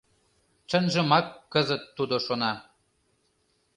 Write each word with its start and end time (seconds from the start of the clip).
Чынжымак 0.69 1.25
кызыт 1.53 1.83
тудо 1.95 2.15
шона. 2.25 2.53